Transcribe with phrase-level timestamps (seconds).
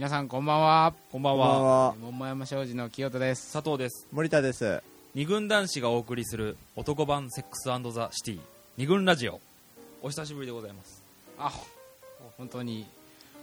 [0.00, 0.94] 皆さんこんばんは。
[1.12, 3.52] こんばんこんばんはは桃山商事の清田です。
[3.52, 4.08] 佐藤です。
[4.10, 4.82] 森田です。
[5.14, 8.40] 二軍男子がお送りする男版セックスザ・シティ。
[8.78, 9.42] 二軍ラジオ。
[10.00, 11.02] お久しぶりでございます。
[11.38, 11.52] あ
[12.38, 12.86] 本当に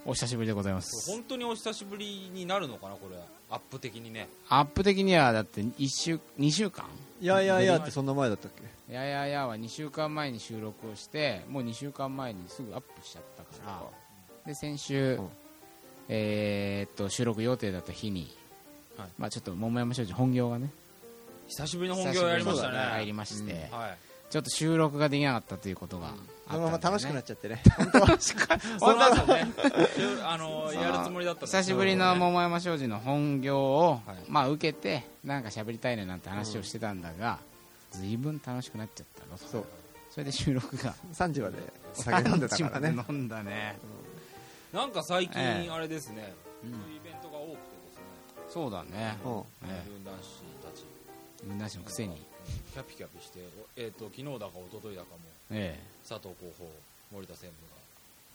[0.03, 1.11] お久しぶりでございます。
[1.11, 3.17] 本当にお久しぶりになるのかなこれ
[3.51, 4.27] アップ的にね。
[4.49, 6.85] アップ的にはだって1週2週間？
[7.21, 8.51] いやいやいやってそんな前だったっ
[8.87, 8.91] け？
[8.91, 13.49] いやいやいやは2週間前に収録をしてもう2週間前にすぐアップしちゃったか
[14.43, 14.47] ら。
[14.47, 15.29] で先週、うん
[16.09, 18.35] えーっと収録予定だった日に、
[18.97, 19.09] はい。
[19.17, 20.71] まあちょっと桃山商事本業がね
[21.47, 22.77] 久しぶりの本業やりましたね。
[22.77, 23.79] 入りまして、うん。
[23.79, 23.97] はい。
[24.29, 26.33] ちょっと収録ができなかったということがあったんで、ね。
[26.49, 27.61] そのまま楽しくなっちゃってね。
[27.77, 29.53] 本当はね。
[30.25, 34.17] あのやるつもりだったんです久しぶりのも桃山商事の本業を、はい。
[34.27, 37.39] まあ受けてなんか喋りたいねなんて話をしてたんだが、
[37.91, 39.37] 随分楽しくなっちゃったの。
[39.37, 39.65] そう。
[40.09, 41.57] それで収録が3時まで
[41.93, 42.89] 酒飲んでたからね。
[42.89, 43.77] 3時まで飲んだね、
[44.73, 45.69] なんか最近ええ。
[45.69, 46.33] あれですね。
[46.63, 46.71] うん。
[46.71, 47.57] そういうイベントが多くてで
[47.93, 48.01] すね。
[48.49, 49.43] そうだね、うん。
[49.69, 50.83] え二軍男子たち。
[51.43, 52.21] え、みんなしのくせに、
[52.73, 53.39] キャピキャピして
[53.75, 55.17] えっと昨日だか一昨日だかも。
[55.51, 56.69] え佐藤広報
[57.11, 57.67] 森田専務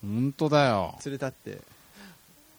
[0.04, 0.94] え、本当だよ。
[1.04, 1.58] 連れ立って。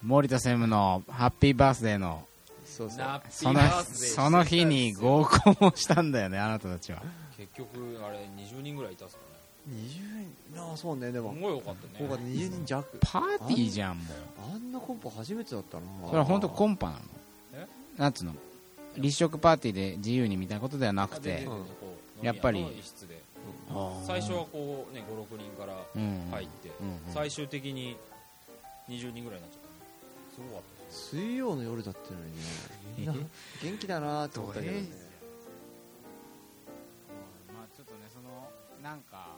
[0.04, 2.28] 森田専務のハッピーバースデーの。
[2.66, 2.98] そうそう。
[3.00, 3.96] がナッピそのーバースデー。
[3.98, 7.02] してその日に合コンをしたんだよねあなたたちは。
[7.38, 7.70] 結局
[8.06, 9.33] あれ20人ぐらいいたっすかね
[9.70, 11.94] 20人ああそうねですもごい多かったね。
[11.98, 12.98] ここが20人弱。
[13.00, 14.08] パーティーじゃんもう。
[14.54, 17.00] あんなコンパ初めてだったなそれは本当コンパなの？
[17.56, 17.68] え？
[17.98, 18.36] なんつうの？
[18.98, 21.48] 立食パーティーで自由にみたいなことではなくて。
[22.22, 22.66] やっぱり。
[24.06, 26.28] 最初はこうね56人からうん。
[26.32, 26.70] 入って
[27.14, 27.98] 最終的に
[28.90, 29.68] 20人ぐらいになっちゃった。
[29.68, 29.74] ね
[30.36, 32.42] すごかった水曜の夜だったのにね。
[32.98, 33.14] みんな
[33.64, 34.82] 元気だなって思ったけどね。
[37.54, 38.48] まあちょっとねその
[38.84, 39.33] なんかあ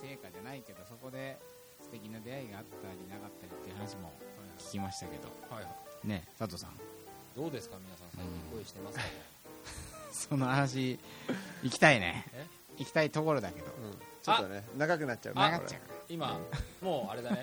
[0.00, 1.38] 成成果じゃないけどそこで
[1.82, 4.12] 素敵な出会いがあったりなかったりっていう話も
[4.58, 5.28] 聞きましたけど。
[5.54, 5.70] はいは
[6.04, 6.08] い。
[6.08, 6.76] ね佐藤さん。
[7.36, 7.76] どうですか？
[7.80, 9.04] 皆さん最近恋してますか？
[9.04, 9.10] ね
[10.12, 10.98] その話
[11.62, 12.26] 行きたいね。
[12.34, 12.46] え？
[12.78, 13.66] 行きたいところだけど。
[13.66, 13.72] うん。
[14.22, 16.38] ちょっとね長くなっちゃう長っちゃう今
[16.82, 17.42] もうあれだね。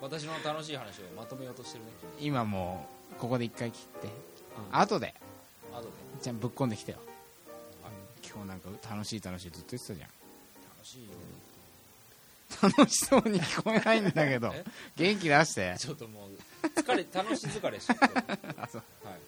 [0.00, 4.08] 私の楽しい話をまとめようとしてるね今もうここで一回切って。
[4.08, 4.78] うん。
[4.78, 5.14] 後で。
[5.72, 5.88] 後で。
[6.20, 6.98] じゃあぶっこんできてよ。
[7.82, 8.28] はい。
[8.28, 10.10] 今日なんか楽しい楽しいずっと言ってたじゃん
[10.82, 11.10] 楽しいよ。
[12.76, 14.52] 楽しそうに聞こえないんだけど。
[14.52, 14.64] え？
[14.96, 15.76] 元気出して。
[15.78, 16.30] ちょっともう
[16.66, 18.04] 疲れ楽し疲れしちゃって。
[18.60, 18.82] あそう。
[19.06, 19.18] はい。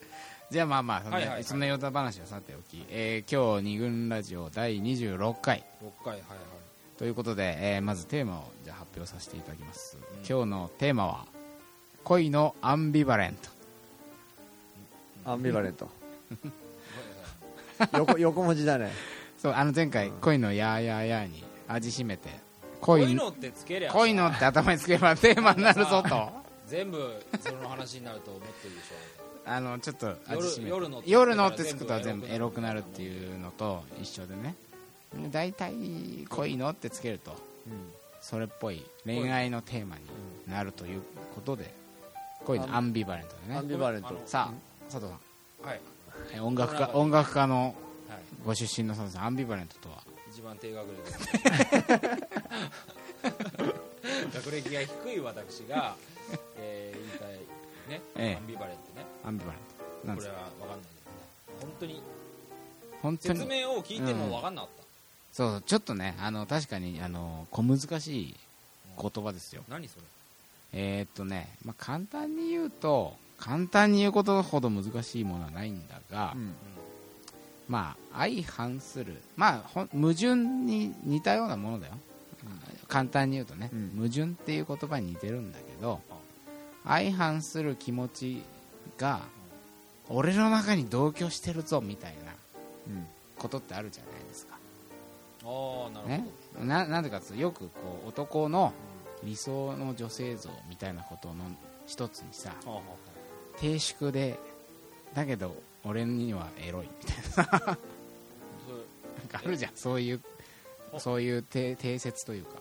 [0.50, 1.44] じゃあまあまあそんな,、はいはいはい。
[1.44, 5.64] そんなヨタ話はさておき、えー今日二軍ラジオ第26回。
[5.81, 6.38] 6回はいはい。
[6.98, 10.00] ということで、えーまずテーマをじゃあ発表させていただきます、ん。
[10.28, 11.26] 今日のテーマは
[12.03, 13.48] 恋のアンビバレント。
[15.31, 15.88] アンビバレント。
[17.97, 18.93] 横横文字だね。
[19.38, 22.28] そうあの前回、恋のやーやーやーに味しめて。
[22.80, 26.28] こう恋いうのってつけりゃ恋のって頭につければテーマになるぞと。
[26.66, 28.92] 全部その話になると思ってるでし
[29.47, 30.70] あのちょっと味しめて。
[30.70, 34.54] 夜のって夜のってつくと全部エエロくなるっていうのと一緒でね。
[35.30, 35.75] 大体
[36.28, 37.36] 恋のってつけると
[38.20, 40.02] それっぽい恋愛のテーマに
[40.52, 41.02] なるという
[41.34, 41.72] ことで
[42.44, 42.58] 恋。
[42.58, 44.20] のアンビバレントでアンねビバレント。
[44.26, 45.66] さあ佐藤さん。
[45.66, 45.81] ょはい。
[46.34, 47.75] え音楽家音楽家の
[48.08, 48.19] はい。
[48.44, 50.02] ご出身の佐藤さんアンビバレントとは？
[50.06, 50.13] 一
[50.44, 51.19] 番低学歴です。
[54.34, 55.97] 学歴が低い私が、
[56.59, 57.28] えー、言いたい
[57.88, 58.37] ね、ええ。
[58.37, 59.06] アンビバレントね。
[59.25, 60.21] アンビバレント。
[60.21, 60.81] これは分かんない。
[60.81, 61.16] けどね
[61.60, 62.03] 本当に。
[63.03, 63.38] 本当に。
[63.38, 64.84] 説明を聞いても分かんなかった、
[65.32, 68.37] そうちょっとねあの確かにあの小難しい
[69.00, 69.65] 言葉ですよ。
[69.69, 70.05] 何それ。
[70.75, 76.55] えーっとね、まあ、簡単に言うと簡単に言うことほど難しいものはないんだが、うん。
[77.69, 79.20] まあ相反する。
[79.36, 81.94] まあ矛盾に似たようなものだよ、
[82.88, 83.92] 簡単に言うとね、うん。
[83.97, 86.00] 矛盾っていう言葉に似てるんだけど
[86.84, 88.42] 相反する気持ち
[88.98, 89.20] が
[90.08, 92.32] 俺の中に同居してるぞみたいな
[92.88, 93.06] うん。
[93.37, 94.56] ことってあるじゃないですか。
[95.44, 95.46] あ
[95.88, 96.66] あなるほど、ね？
[96.66, 98.72] ななんでかっていうとよくこう男の
[99.25, 101.34] 理想の女性像みたいなことの
[101.87, 102.82] 一つにさはあはあは
[103.58, 104.38] 低粛で
[105.14, 107.78] だけど俺にはエロいみたいな
[109.38, 109.72] かあるじゃん。
[109.75, 110.20] そういう
[110.98, 112.58] そういう定定説というか。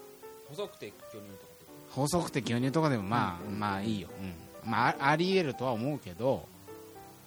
[0.49, 4.69] 細くて巨乳とかってこ細くて牛乳とかでもまあ、まあいいよ、うん。
[4.69, 6.45] まあ、ああり得るとは思うけど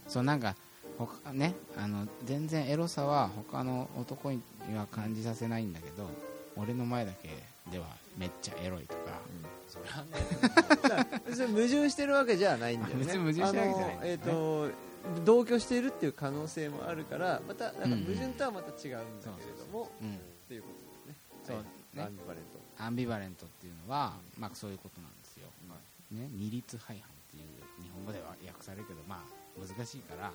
[0.08, 0.54] そうなんか
[0.98, 4.40] 他ねあの全然エロさは他の男に
[4.76, 6.08] は感じさせないんだけど
[6.56, 7.28] 俺の前だけ
[7.70, 9.20] ではめっちゃエロいとか、
[9.69, 11.04] とそれは
[11.52, 13.04] 矛盾してるわけじゃないんだよね。
[13.04, 14.70] 別に矛盾してるわけじゃないあのえっ、と
[15.25, 20.19] 同居しているっていう可能性もあるからまたなんか矛盾とはまた違うんだけれども、うん、っ
[20.49, 20.75] ていうこと
[21.47, 22.03] そうだよねね。
[22.03, 22.06] はい。
[22.06, 25.49] アンビバレントアンビバレントっていうのは、まあ、そういうことなんですよ、
[26.12, 26.99] ね、二律背反っ
[27.31, 27.67] ていう
[28.06, 30.31] 語では訳されるけどまあ難しいから、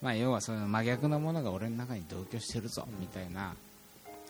[0.00, 3.54] まあ要はそういう真逆のものが俺の中に同居してるぞ、みたいな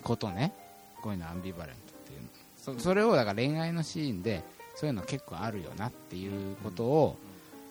[0.03, 0.55] ことね。
[1.03, 2.79] こういうのアンビバレントっていうの。
[2.79, 4.43] そそれをだから恋愛のシーンで
[4.75, 7.17] そういうの結構あるよなっていうことを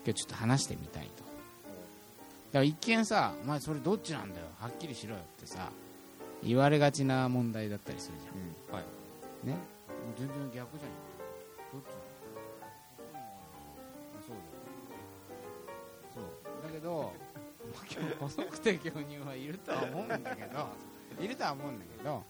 [0.05, 1.23] 今日ちょっと話してみたいと
[2.55, 5.69] だから一見さ「お前それどっちなんだよはっきりしろよ」ってさ
[6.41, 8.75] 言われがちな問題だったりするじゃん。
[8.77, 9.45] はい。
[9.45, 9.57] ね。
[10.17, 10.91] 全然逆じゃん
[11.73, 11.91] どっち
[14.25, 14.63] そうだよ
[16.13, 16.23] そう。
[16.63, 17.11] だけど
[17.73, 20.69] まあ今日細くて巨乳はいるとは思うんだけど
[21.19, 22.23] いるとは思うんだけど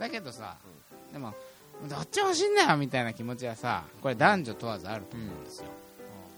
[0.00, 0.56] だけどさ、
[1.12, 1.32] でも
[1.88, 5.68] どっちも欲しいんだよみたいな気持ちはさこれ男女問わずあると思うんですよ、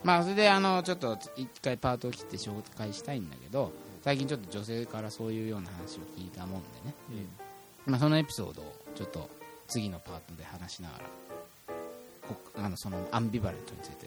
[0.05, 3.73] まあそれであのちょっと一回パートを切って紹介したいんだけど
[4.03, 6.95] 最近ちょっと女性からそういうような話を聞いたもんでね、
[7.87, 9.31] まあ、そのエピソードをちょっと
[9.69, 11.05] 次のパートで話しながら
[12.29, 14.07] こあのそのアンビバレントについて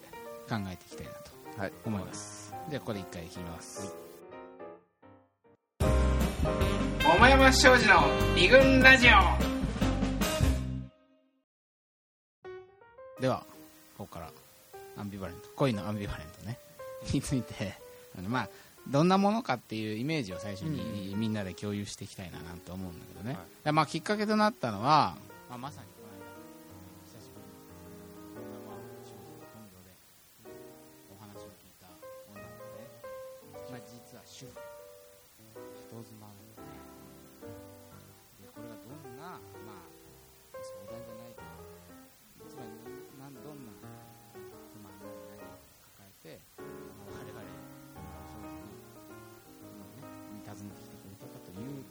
[0.50, 1.72] 考えていきたいなとはい。
[1.86, 2.54] 思います。
[2.70, 3.96] ではここで一回切ります、
[7.04, 8.02] 桃山商事の
[8.36, 9.12] 二軍ラジオ。
[13.22, 13.46] では
[13.98, 14.30] ここから
[14.98, 16.60] アンビバレント恋のアンビバレントね。
[17.14, 17.78] について。
[18.18, 18.50] あのまあ
[18.88, 23.66] どんなものかっていうイメージを最初にみんなで共有していきたいななんて思うんだけどね、はい。
[23.66, 25.16] でまあ、きっかけとなったのは、
[25.50, 25.88] まあ、まさに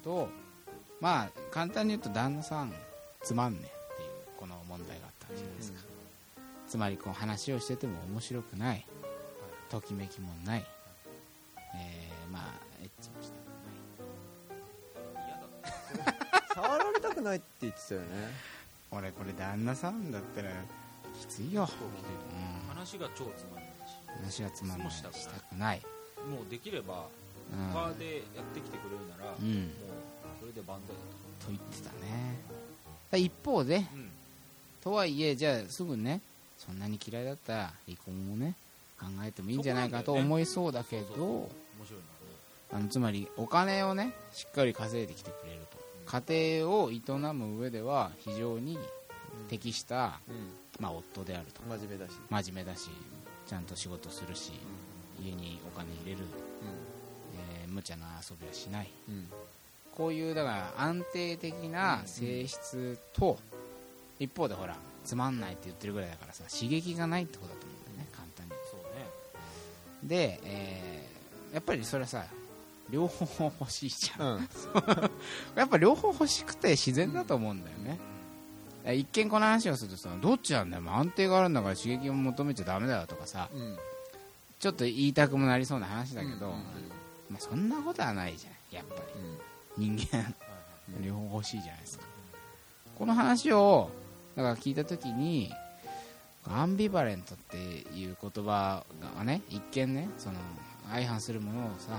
[0.05, 0.29] と
[1.01, 2.73] まあ簡単に言うと旦那さん
[3.23, 5.79] つまんねえっていうこの問題があったわけじゃないですか、
[6.69, 8.87] つまりこう話をしてても面白くない。
[9.71, 10.65] ときめきもない、
[11.75, 12.43] えー、まあ
[12.81, 13.73] エッチもしたくな
[14.53, 15.27] い。
[15.27, 16.15] 嫌だ。
[16.55, 18.07] 触られたくないって言ってたよね。
[18.93, 20.51] 俺これ旦那さんだったら
[21.19, 21.65] きついよ、う。
[21.65, 21.69] ん、
[22.69, 23.97] 話が超つまんないし。
[24.41, 24.87] 話がつまんない。
[24.87, 25.21] もしたくない。
[25.23, 25.81] したくない、
[26.31, 27.07] もうできれば
[27.53, 27.71] うん。
[27.73, 29.84] 他でやってきてくれるなら、もううん、そ
[30.65, 31.01] れで万歳だ
[31.41, 32.39] と言ってたね。
[33.11, 34.09] だ一方でと、うん、
[34.83, 36.21] とはいえじゃあすぐね
[36.59, 38.55] そんなに嫌いだったら離婚もね
[38.99, 41.51] 考えてもいいんじゃないかと思いそうだけど
[42.73, 45.85] あのつまりお金をねしっかり稼いできてくれると。
[46.07, 47.01] 家庭を営
[47.33, 48.79] む上では非常に
[49.49, 50.51] 適した、うん。
[50.79, 51.63] まあ、夫であると。
[51.63, 52.13] 真面目だし。
[52.29, 52.91] 真面目だし
[53.47, 54.53] ちゃんと仕事するし
[55.23, 56.19] 家にお金入れる、
[57.35, 58.91] えー無茶な遊びはしない
[59.97, 63.39] こういうだから安定的な性質と、
[64.19, 68.53] 一方でほらつまんないって言ってるぐらいだからさ刺激がないってことだと思うんだよね簡単に。
[68.71, 69.07] そうね。
[70.03, 71.15] で、えー
[71.55, 72.25] やっぱりそれはさ
[72.91, 74.49] 両方欲しいじゃん、うん。
[75.55, 77.99] やっぱ両方欲しくて自然だと思うんだよね、
[78.97, 83.79] 一見この話をするとさどっちなんだよ安定があるんだから刺激を求めちゃダメだよとかさうん。
[84.59, 86.53] ちょっと言いたくもなりそうな話だけど、うん
[87.31, 89.03] まあ、そんなことはないじゃんやっぱり
[89.77, 90.21] 人間。
[90.21, 90.35] うん
[91.03, 92.05] 両方欲しいじゃないですか。
[92.99, 93.91] この話を
[94.37, 95.51] だから聞いた時に
[96.47, 98.85] アンビバレントっていう言葉
[99.17, 100.35] がね一見ねその
[100.91, 101.99] 相反するものをさ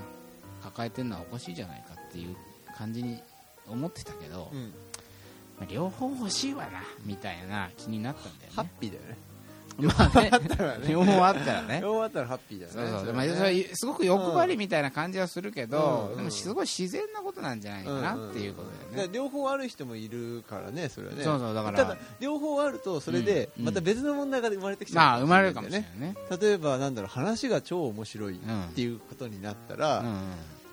[0.64, 2.36] 抱えてるのはおかしいじゃないかっていう
[2.78, 3.20] 感じに
[3.68, 4.72] 思ってたけど、うん。
[5.60, 9.18] まあ両方欲しいわなみたいな気になったんだハッよねピーだよね
[9.78, 10.32] まあね。
[10.88, 11.80] 両方あったらね。
[11.82, 12.92] 両方あったらハッピーだよね。
[12.92, 21.24] そうそう、れまあ、ねそれすごく欲張りみたいな感じはするけど、でもすごい自然なことなんじゃないかなっていうことだよね、両方ある人もいるからねそれはね。
[21.24, 21.78] そうそうだから。
[21.78, 23.66] ただ両方あるとそれでうん。
[23.66, 25.04] また別の問題が生まれてきちゃう。
[25.04, 26.16] まあ生まれるかもしれねないね。
[26.42, 30.04] 例えばなんだろう話が超面白いっうんていうことになったら、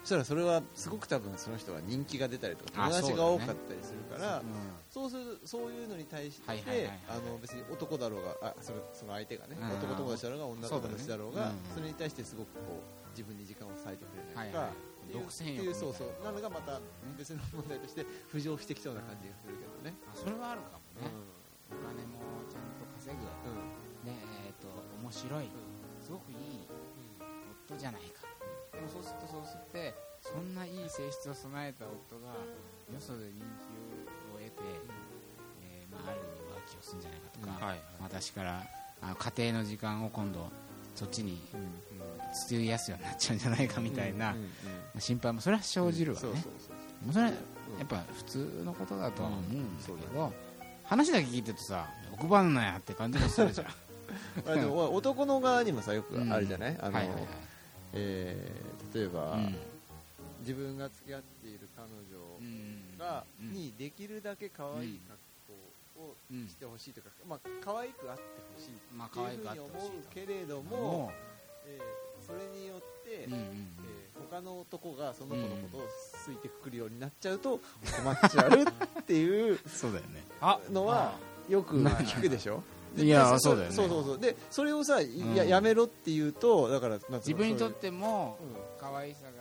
[0.03, 4.45] そしたらそれはすごく多分その人は人気が出たりとかあ友達が多かったりするからうん
[4.91, 6.45] そうするそういうのに対して、
[7.09, 9.69] あの別に男だろうがあそれその相手がね、うん。
[9.81, 14.69] 男友達だろうが女友達だろうがそれに対してすごくこう自分に時間を割いてくれないとか、
[15.11, 16.13] 独占欲そうそう。
[16.23, 16.77] なのがまた
[17.17, 19.97] 別の問題として浮上してきそうな感じがするけどね。
[20.05, 23.25] あそれはあるかもね、うお金もちゃんと稼ぐ、
[24.05, 24.13] ね
[24.45, 24.69] えー、と
[25.01, 25.49] 面白い。
[26.05, 26.83] すごくいい。
[27.65, 28.22] 夫じゃないかで
[28.83, 34.61] もそうするとそうすってそんないい性質を備えた夫がよそで人気を得て、
[35.63, 38.63] えーまあ、ある意味浮気をするんじゃないかとか、はい私から
[39.01, 40.47] あの家庭の時間を今度
[40.95, 41.41] そっちに
[42.47, 44.49] 費やすようになっちゃうんじゃないかみたいな、うんうんま
[44.97, 46.27] あ心配もそれは生じるわね、
[47.11, 47.35] それはや
[47.83, 50.13] っぱ普通のことだとは思うんだけうん。
[50.13, 50.33] ど、
[50.83, 53.67] 話だけ聞いてるとさ欲張んなやって感じがするじゃん。
[54.45, 57.27] まあでも男の側にもさよくあるじゃない、あのはいはいはい。
[57.93, 59.55] えー例えば、うん。
[60.41, 63.51] 自分が付き合っている彼女が、うん。
[63.53, 65.19] にできるだけ可愛い格
[65.95, 68.23] 好をうんしてほしいとか、まあ可愛くあって
[68.55, 69.69] ほしいまあっていうふうに思う
[70.13, 71.11] けれども、も
[71.65, 73.39] えーそれによって、う、うんうん。
[73.39, 75.81] えー他の男がその子のことを
[76.25, 77.59] 好いてくくるようになっちゃうと
[78.03, 78.63] 困っちゃう
[78.99, 80.23] っていう そうだよね。
[80.41, 81.13] あのは
[81.49, 82.63] よく聞くでしょ？
[82.95, 83.75] いやでそうだよね。
[83.75, 84.19] そうそうそう。
[84.19, 85.49] でそれをさ、いやうん。
[85.49, 88.37] やめろって言うとだから自分にとっそうても
[88.79, 89.31] 可愛さが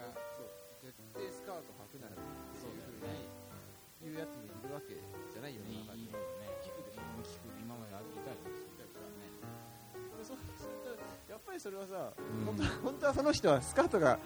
[0.83, 8.37] 絶対スカート履くならっていうふうに言うやつもいるわけじゃない世の中にいいよね聞くでしょ聞く今までいたよ
[10.19, 12.47] でそうするとやっぱりそれはさ、うん。
[12.47, 14.19] 本当は本当はその人はスカートが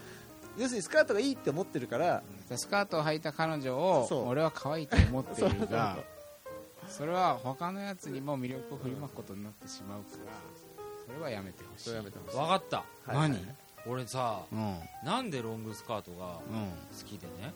[0.57, 2.23] 要するにスカートがいいって思ってるから。
[2.57, 4.29] スカートを履いた彼女をそう。
[4.29, 5.99] 俺は可愛いと思っているが
[6.89, 10.33] それは他のやつにも魅力を振りまくことになってしまうから
[11.07, 11.85] それはやめてほしい。
[11.85, 12.37] それやめてほしい。
[12.37, 12.77] 分かった。
[13.07, 13.39] はい何？
[13.87, 14.59] 俺さうん。
[14.59, 17.53] うんなんでロングスカートが好きでね？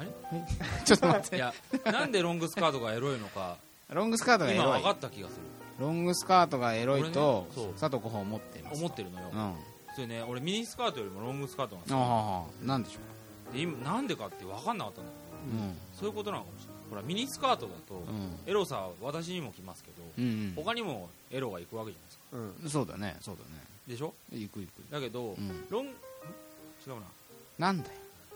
[0.84, 1.36] ちょっと待って。
[1.36, 1.52] いや
[1.84, 3.56] なんでロングスカートがエロいのか
[3.90, 4.66] ロングスカートがエロい。
[4.66, 5.42] 今分かった気がする。
[5.78, 8.78] ロングスカートがエロいと俺ね佐藤候補は思っています。
[8.78, 9.28] 思ってるのよ。
[9.32, 9.38] うん。
[9.38, 9.54] あ
[9.94, 15.78] それね俺ミニスカートよりもロングスカートが好きあなんでしょで今なんでかって分かんなかったんだけどううん。
[15.94, 18.36] そういうことなのかもしれないほらミニスカートだとうん。
[18.46, 22.24] エロさは私にも来ますけどうん他にもエロが行くわけじゃないですか。
[22.32, 22.54] うん。
[22.64, 22.70] うん。
[22.70, 23.62] そうだねそうだね。
[23.88, 24.12] でしょ？
[24.32, 24.92] 行く行く。
[24.92, 25.66] だけどうん。
[25.70, 25.92] ロンん違
[26.88, 26.96] うな。
[27.58, 27.94] なんだよ。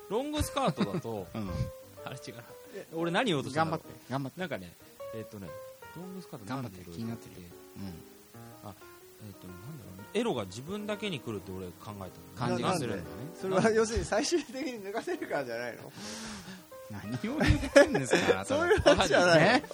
[0.08, 1.50] ロングスカートだと うん。
[2.04, 2.42] あれ違うな。
[2.94, 4.36] 俺何言おうとしたんだろ頑張って頑張って。
[4.36, 4.72] うなんかね
[5.14, 5.48] えっとね
[5.96, 7.32] ロングスカート頑張ってなんでエロい気になってる。
[9.26, 10.04] えっとなんだろうね。
[10.12, 12.10] エロが自分だけに来るって俺考えたの。
[12.36, 13.08] 感じがするんだね。
[13.40, 15.90] それは要するに最終的に脱がせるからじゃないの？
[16.90, 19.40] 何を言ってんですかそういう話じゃない。
[19.40, 19.64] ね。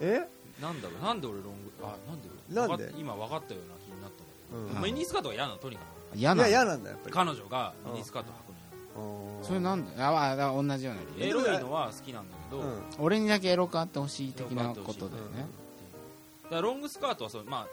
[0.00, 0.28] え？
[0.60, 1.02] なんだろう。
[1.02, 1.72] なんで俺ロング？
[1.82, 2.92] あなんでなんで？
[2.98, 4.72] 今分かったような気になったんだけど、うん。
[4.74, 5.82] まあミニスカートが嫌なのとにか
[6.14, 6.48] 嫌なの？
[6.48, 7.12] いや嫌なんだやっぱり。
[7.12, 8.32] く彼女がミニスカート履
[8.94, 10.02] くのうんそれなんで？
[10.02, 11.28] ああ同じような理由。
[11.28, 12.82] エロいのは好きなんだけど、うん。
[12.98, 15.46] 俺にだけエロくあってほしい的なことだよね。
[16.44, 17.66] だからロングスカートはそうまあ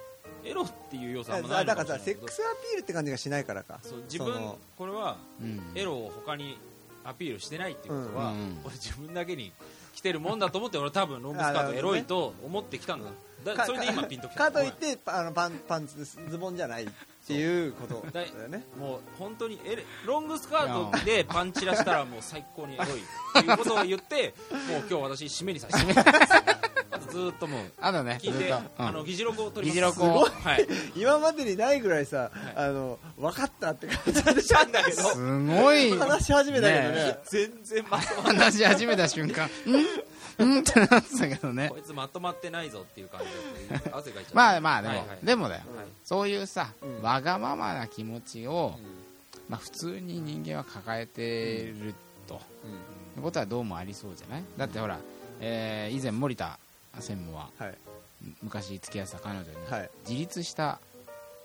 [0.45, 2.61] エロっていう要素はあんまなだいのだからさセッかもしれないけど。
[2.61, 3.79] クスアピールって感じがしないからか。
[3.83, 4.33] そう自分
[4.77, 5.61] これはうん。
[5.75, 6.57] エロを他に
[7.09, 9.51] アピールしてないっていうことは、俺自分だけに
[9.93, 13.09] 来てるもんだと思って俺多分ロングスカートエロいと思ってきたんだ。
[13.43, 14.51] だかそれで今ピンときた。
[14.51, 16.87] かといってパあのパンパンツズボンじゃないっ
[17.25, 18.65] ていうことだよね。
[18.77, 24.33] もう本当にエレロングスカートでパンチラしたらもう最高にエロいっていうことを言って
[24.69, 26.58] もう今日私締めにさせてあと
[27.11, 28.61] ずーっともうあとね聞いて、ずっと。
[28.77, 29.95] あの議事録を取り議ます。
[29.99, 30.25] 事録を。
[30.25, 30.67] はい。
[30.95, 34.41] 今までにないぐらいさあの分かったって感じで。
[34.41, 34.97] したんだけど。
[35.11, 35.15] す
[35.47, 35.97] ごい。
[35.97, 36.95] 話し始めたけどね。
[36.95, 37.17] ね。
[37.25, 39.71] 全然まとま話し始めた瞬間 う
[40.45, 40.55] ん？
[40.55, 40.59] うん？
[40.59, 41.69] ってなってたけどね。
[41.69, 43.97] こいつまとまってないぞっていう感じだった。
[43.97, 45.17] 汗かいちゃまあまあでも、はいはい。
[45.25, 45.85] でもだよ、はい。
[46.05, 47.01] そういうさ、うん。
[47.01, 48.75] わがままな気持ちを、
[49.49, 51.93] まあ、普通に人間は抱えてる
[52.27, 52.35] と、
[53.17, 54.43] いうことはどうもありそうじゃない？
[54.57, 54.99] だってほら、
[55.41, 56.57] えー以前森田
[56.99, 57.77] 専務ははい。
[58.41, 59.89] 昔付き合ってた彼女にはい。
[60.07, 60.79] 自立した、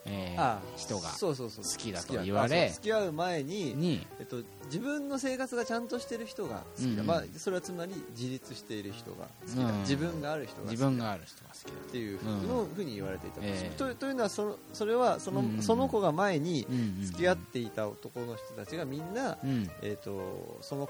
[0.07, 1.35] えーあ人が好
[1.79, 9.81] きだと言われ付き合う前ににえっと、自分の生活がちゃんとしてる人が好きだ、うんまあ、それはつまり自立している人が好きだ、うん。
[9.81, 13.41] 自分がある人が好き自だ分がある人が好きだっていうふうふうに言われていた。
[13.43, 16.67] ええとというのはそのそれはその,、うんその子が前に
[17.05, 19.71] 付き合っていた男の人たちがみんな、うん。
[19.81, 20.89] えー、とその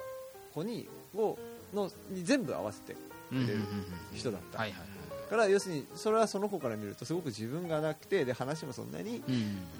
[0.52, 1.38] 子にを
[1.72, 2.96] のに全部合わせて
[3.32, 3.48] うん
[4.14, 9.22] 人だった、から要するにそれはその子から見るとすごく自分がなくてで話もそんなに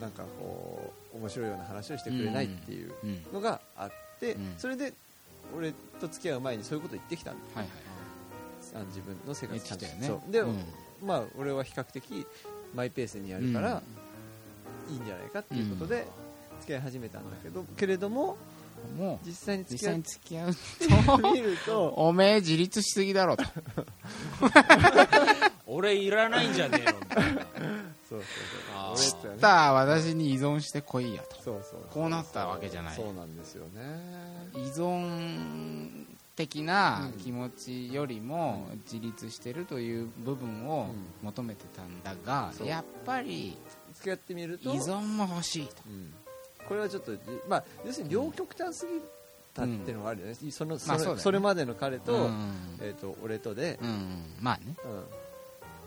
[0.01, 2.93] なんかこう面白いような話をしてくれないっていう
[3.33, 4.93] のがあって、それで
[5.57, 7.77] 俺と付き合う前にそういうこと言ってきたんだはいはい
[8.75, 10.65] あの自分の生活ちゃんと言ってねで、うん
[11.05, 12.27] まあ俺は比較的
[12.75, 13.83] マイペースにやるから
[14.89, 16.07] いいんじゃないかっていうことで
[16.61, 18.37] 付き合い始めたんだけどけれども
[18.97, 23.45] もう実際に実付き合っ際に付き合うてみると おめえ自立しすぎだろと。
[25.66, 26.99] 俺いらないんじゃねえの？
[26.99, 27.47] みたいな
[28.09, 28.23] そうそう
[28.97, 29.21] そう。
[29.25, 31.37] 俺ってただ私に依存してこいやと。
[31.43, 32.97] そうそうこうなったわけじゃない。
[32.97, 33.81] そうなんですよね。
[34.54, 36.04] 依存
[36.37, 40.88] 的な気持ちよりも自立してるという部分を
[41.23, 42.66] 求めてたんだがそう。
[42.66, 43.57] やっぱり
[43.95, 45.75] 付き合ってみる依と存も欲しいと。
[45.87, 46.12] うん
[46.68, 47.12] これはちょっと
[47.49, 49.00] まあ要するに両極端すぎ
[49.54, 51.21] たっていうのがあるよね、そのそれ,、まあね。
[51.21, 52.78] それまでの彼と,、うん。
[52.80, 53.88] えー、と俺とで、うん。
[53.88, 54.75] うんまあね。
[54.85, 55.00] うん。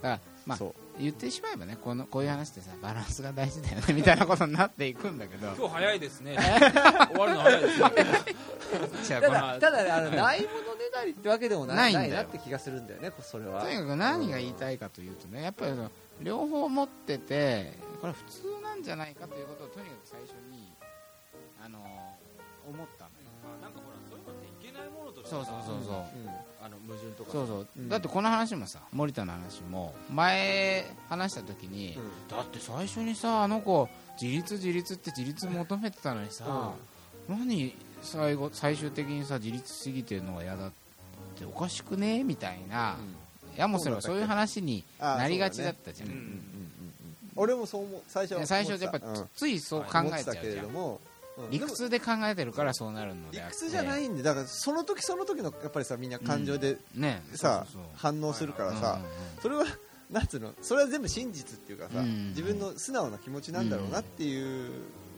[0.02, 0.74] だからまあそう。
[1.00, 5.48] 言ってしまえばねこのこういう話ってさバランスが大事だよねみたいなことになっていくんだけど。
[5.58, 6.38] 今日早いですね。
[7.12, 7.90] 終わるの早いですね。
[9.22, 12.24] ただただねあのないものねだりってわけでもないないんだよ。
[12.24, 13.62] なって気がするんだよねこそれは。
[13.62, 15.92] とにかく何が言いたいかというとねやっぱりその
[16.22, 20.47] 両方持っててこれ普通なんじゃないかということをとにかく最初に
[22.68, 23.12] 思ったの。
[23.12, 23.28] よ
[23.60, 25.96] あなんかほらそういうのっていけないものとしてそうそうそうそう。
[26.62, 27.32] あの矛盾とか。
[27.32, 27.90] そうそう、うん。
[27.90, 32.28] だってこの話もさ森田の話も前話した時に、うん。
[32.28, 33.88] だって最初にさあの子
[34.22, 36.74] 自立自立って自立求めてたのにさ、
[37.30, 40.72] 何最後最終的にさ自立しすぎてるのが嫌だっ
[41.38, 42.98] ておかしくねみたいな、
[43.56, 46.42] いやもうそれはそういう話にあなりがちだったじゃん、うんうんうんうん。
[47.36, 48.02] 俺もそう思う。
[48.08, 50.46] 最初は最初やっぱ、うんついそう考えちゃうじゃん。
[50.46, 50.98] れどもうん
[51.52, 57.22] 理屈で考えてるからそうなるので理屈じゃないんでだからその時その時のやっぱりさみんな感情でね。
[57.36, 57.66] さ
[57.96, 59.00] 反応するからさ
[59.42, 59.66] それは
[60.10, 62.30] なんつうのそれは全部真実っていうかさうん。
[62.30, 64.72] 自分の素直な気持ちなんだろうなっていう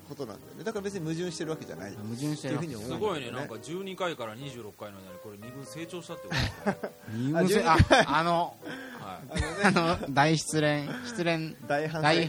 [0.10, 0.64] ことなんだよね。
[0.64, 1.92] だから別に矛盾してるわけじゃない。
[1.92, 3.32] 矛盾してるわけっていうふうにす思うごいね。
[3.32, 6.72] なんか12回から26回の間にこれ2分成長したってこと。
[6.72, 8.56] ですね二分せああの
[9.00, 9.44] はい。
[9.64, 12.28] あのねあの大失恋失恋大反省会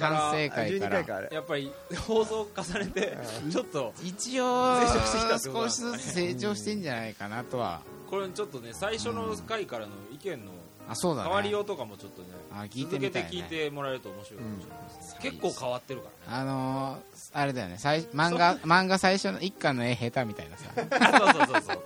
[0.51, 1.29] か12ら回かあれ。
[1.33, 1.73] やっぱり
[2.07, 3.19] 放送重ねて
[3.51, 7.81] ちょっと一応成長してきた少しずつ成長してんじゃないかなとは。
[8.11, 10.53] これちょっとね最初の回からの意見の
[10.91, 11.29] あそうだね。
[11.29, 14.79] 変わりようとかもちょっとねあ聞い続けててみたい、ね、聞いてもらえると面白いかもしれない。
[14.99, 15.23] ですうん。
[15.23, 16.43] 結構変わってるからね。
[16.43, 16.99] あのー、
[17.33, 17.77] あれだよね。
[17.79, 20.71] 最漫画漫画最初の一巻の絵下手みたいなさ。
[20.75, 21.83] そうそうそうそう。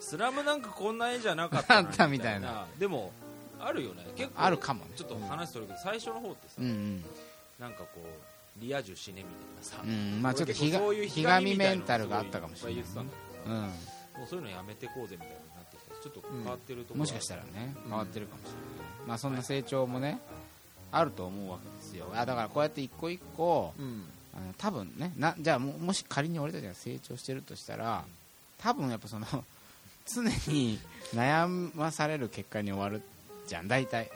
[0.00, 2.66] スラムなんかこんな絵じゃなかったのにあったみたいな。
[2.78, 3.12] でも
[3.58, 4.06] あるよね。
[4.14, 4.90] 結構あるかもね。
[4.94, 7.04] ちょっと話それるけど最初の方ってさうんうん。
[7.58, 9.82] なんかこうリア充死ねみたいなさ。
[9.82, 10.70] うんまあちょっとひ
[11.22, 13.72] がみメンタルがあったかもしれないいっぱい言ってたんだうん
[14.18, 15.38] もうそういうのやめてこうぜみたいにな
[16.02, 16.98] ちょっと変わってるところ。
[17.00, 17.74] もしかしたらね。
[17.84, 18.58] 変わってるかもしれな
[19.04, 20.18] い、まあそんな成長もね
[20.90, 22.10] あると思うわけですよ。
[22.14, 24.04] あだからこうやって一個一個うん。
[24.34, 28.04] あの多分ねなじゃあももし仮に俺たちが成長してるとしたら
[28.58, 29.26] 多分やっぱその
[30.06, 30.22] 常
[30.52, 30.78] に
[31.14, 33.02] 悩まされる結果に終わる
[33.46, 33.68] じゃん。
[33.68, 34.10] 大体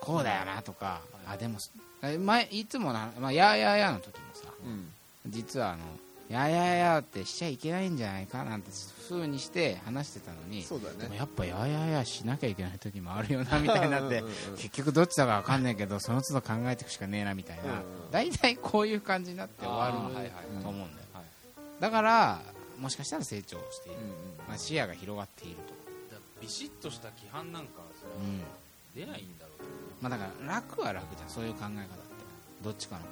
[0.00, 1.58] こうだよなとか、あでも
[2.02, 4.92] え前いつもな、まあ、やーやーやーの時もさうん。
[5.28, 5.84] 実はあの
[6.28, 8.70] やーやーやーってしちゃいけないんじゃないかなんて
[9.08, 10.96] 風にして話してたのにそうだね。
[10.98, 14.04] でもやっぱやーやーやーしなきゃいけない時もあるよなみたいにな。
[14.04, 14.56] ってうんうんうん。
[14.56, 17.62] 結局どっちだか分かんないけどその都度考えていくしかねえなみたいな。
[17.64, 18.10] うんうん。
[18.10, 20.62] 大体こういう感じになって終わるはいはい。
[20.62, 20.88] と思うんだよ。
[21.12, 21.24] はい
[21.80, 22.40] だから
[22.80, 23.98] もしかしたら成長している。
[24.00, 24.14] うんうん
[24.48, 25.74] まあ視野が広がっていると。
[26.40, 28.42] ビシッとした規範なんかそれはうん。
[28.94, 32.05] 出ないんだろうまあだから楽は楽じゃんそういう考え方
[32.62, 33.06] どっちかの方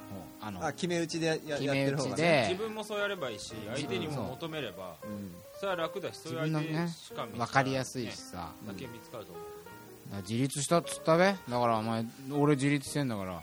[0.47, 2.23] あのあ決め打ちでやや決め打ちでやってる方がね。
[2.23, 5.07] ええ自分もそうやればいいし相手にも求めればう。
[5.07, 8.51] んそれは楽だしそういう相手しか見つから分かりやすいしさ。
[8.63, 11.25] ねだけ見つかると思うだから自立したっつったべ？
[11.25, 13.41] だからお前俺自立してんだから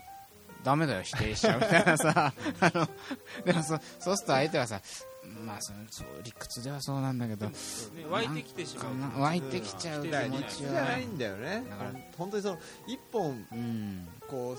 [0.64, 2.32] ダメだよ否定しちゃうみたいなさ。
[2.60, 2.88] あの
[3.44, 4.80] でもそそうすると相手はさ
[5.46, 7.46] まあそのそう理屈ではそうなんだけど。
[7.46, 7.52] ね
[8.10, 8.94] 湧いてきてしまう。
[8.96, 11.64] な湧いてきちゃう気持ち屈じゃないはんだよね。
[11.70, 14.08] だから本当にその一本うん。
[14.28, 14.58] こうい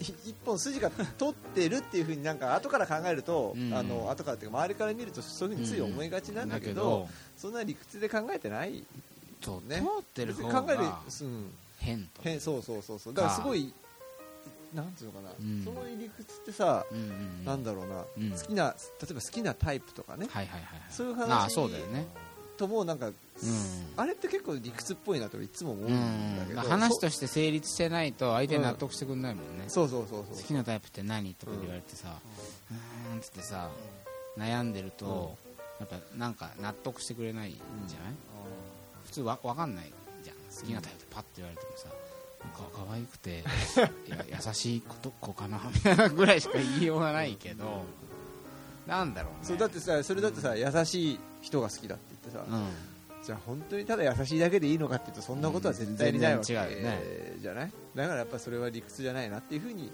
[0.00, 3.74] 一本筋が通ってるっていうふうになんか後から考えると、うん。
[3.74, 8.84] あの後からっていうか周りから見るとそういうふうについ思いがちなんだけど,、そんな理屈で考えてない
[9.42, 13.14] そうね通ってる別方に考えるが、うん、変と変そうそうそうそう。
[13.14, 13.72] だからすごい
[14.74, 15.64] なんていうのかな、うん。
[15.64, 17.08] そういう理屈ってさ、うんうんう
[17.42, 17.44] ん。
[17.44, 18.30] なんだろうな、うん。
[18.30, 20.28] 好きな例えば好きなタイプとかね。
[20.30, 20.80] はいはいはいはい。
[20.90, 22.06] そういう話ああそうだよね
[22.60, 23.14] ともなんか、うん。
[23.96, 26.64] あれって結構理屈っぽいなといつも思ううんだけど、ん。
[26.64, 30.36] 話として成立してないと相手納得してくんないもんね、そうそうそうそう。
[30.36, 32.18] 好きなタイプって何とか言われてさ
[32.70, 33.70] うーんっつってさ
[34.36, 35.36] 悩んでると、
[35.78, 38.12] やっぱなんか納得してくれないじゃない、
[39.06, 39.92] 普通わ分かんない
[40.22, 40.36] じゃん。
[40.36, 43.42] 好きなタイプパッて言われてもさか可愛くて
[44.46, 45.60] 優しい子子かな？
[45.74, 47.84] みたいなぐらいしか言いようがないけど。
[48.86, 49.38] なんだろうね。
[49.42, 52.66] そうだってさそれだってさ優しい人が好きだっってさ、うん。
[53.24, 56.62] じゃあ本当にただ優しいだけでいいのかっていうとそんなことは絶対にないわけ、じゃ
[57.54, 57.72] ない？
[57.94, 59.92] だからやっぱそれは理屈じゃないなっていうふうに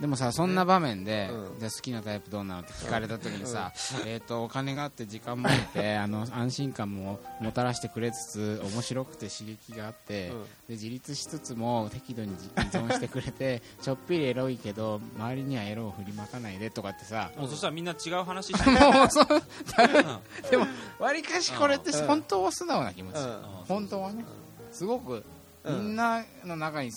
[0.00, 1.58] でもさそんな場面で、うん。
[1.58, 3.72] じゃあ好きなタイプどうなのって聞かれた時にさ、
[4.04, 10.42] えー、とお金があって時間もあって あの安心感ももたらしてくれつつ面白くて刺激があって、うん。
[10.44, 12.36] で自立しつつも適度に依
[12.70, 17.30] 存してくれて ちょっぴりエロいけど周りにはエロを振りまかないでとかってさ。
[17.36, 18.76] もうそしたらみんな違う話してる。
[20.50, 20.66] でも
[20.98, 22.06] わりかしこれってうん。
[22.06, 23.42] 本当は素直な気持ち、うん。
[23.66, 24.24] 本当はね。
[24.72, 25.24] すごく
[25.64, 25.92] みうん。
[25.92, 26.92] んなの中に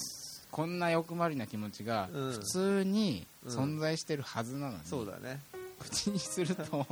[0.51, 2.31] こんな欲張りな気持ちがうん。
[2.31, 5.41] 普通に存在してるはずなのに、そうだね。
[5.79, 6.85] 口にすると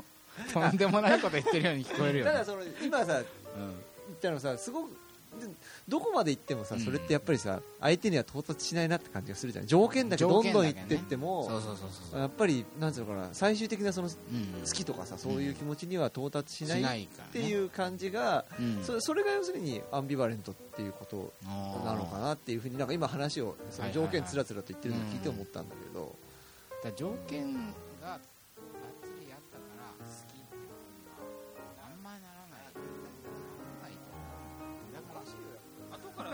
[0.54, 2.32] とんでもないこと言ってるように聞こえるよね。
[2.32, 3.24] ただその今さうん。
[4.08, 4.98] 言ったのさすごく
[5.88, 6.82] どこまで行ってもさうん。
[6.82, 9.68] それってやっぱりさ相手には到達しないなって感じがするじゃん。
[9.68, 11.50] 条件だけどんどん行ってっても
[12.14, 14.62] やっぱりなんつうのかな最終的なそのうん。
[14.66, 18.84] 好きとかさそういう気持ちには到達しないっていう感じがうん。
[18.84, 21.34] そそれが要するにアンビバレントっていうこと
[21.86, 26.16] なのかなっていうふうになんか今話をその条件つらつらと言ってるのを聞いて思ったんだけど。
[26.96, 27.54] 条件
[28.02, 28.20] が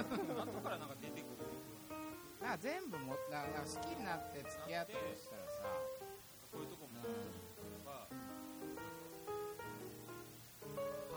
[0.01, 1.45] から後からなんか出てくる
[2.41, 5.63] だから全部もだから好きになって付き合ったとしたらさ。
[6.53, 8.13] こういうとこもがパ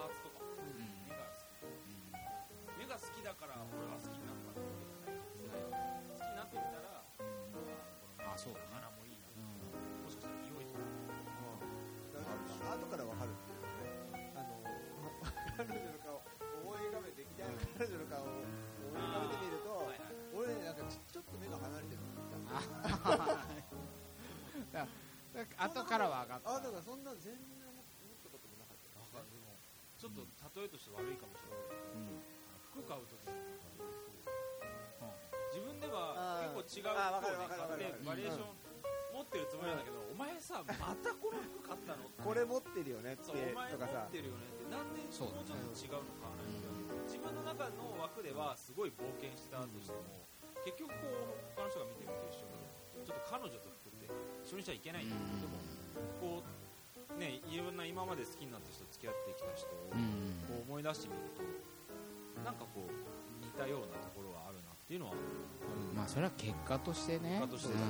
[0.08, 0.80] ーツとかうん。
[1.04, 1.60] 目が好き
[2.80, 4.72] 目が好きだから俺は好きになったって好
[6.24, 10.08] きになってみたらあそうだね花もいいなうん。
[10.08, 10.80] もしかしたら匂いとか
[12.16, 14.56] 後から分かるっていうねあの
[15.60, 15.95] 彼女の
[25.56, 26.50] 後からは分かった。
[26.56, 27.84] あだからそんな全然思っ
[28.22, 29.00] たこともなかった。
[29.00, 29.56] なんかでも
[29.96, 30.22] ちょっと
[30.60, 31.80] 例えとして悪いかもしれない。
[31.96, 32.20] うん
[32.76, 33.32] 服買うときに
[35.48, 38.52] 自分では結構違う服を買ってバリエーション
[39.16, 39.48] 持ってる。
[39.48, 39.80] つもりなん。
[39.80, 43.16] だけどお前さまたこの服買ったのこれ持ってるよね。
[43.16, 43.40] ってそう。
[43.40, 44.68] お前持ってるよねって。
[44.68, 46.44] なんでもうちょっと違うの買わな。
[46.44, 46.76] いんだよ
[47.08, 50.26] 自分の中の枠ではすごい冒険したとしても
[50.66, 53.70] 結局こう他の人が見てるのと一緒にちょっと彼女と
[54.52, 60.34] 緒にしちゃいけないんだけどでもこうねいろんな今まで好きになった人付き合ってきた人をうん。
[60.46, 61.42] こう思い出してみると
[62.44, 65.14] なんかこう似たようなところはあるなっていうのは
[65.94, 67.40] まあそれは結果としてね。
[67.40, 67.80] 結果としてうん。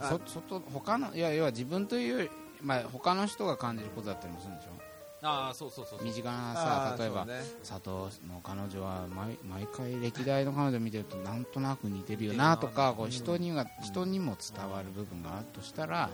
[0.00, 2.30] あそ外他のいや要は自分というより
[2.62, 4.89] まあ他の人が感じることだったりもするんでしょ
[5.22, 7.34] ああそうそうそう身近なさ例えばね。
[7.66, 7.86] 佐藤
[8.26, 16.08] の彼女は毎毎回歴代の彼女見てるとなんとなく似てるよなとかこう人には人にも伝わる部分があるとしたら、